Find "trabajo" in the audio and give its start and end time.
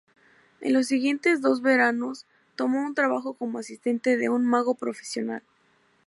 2.95-3.35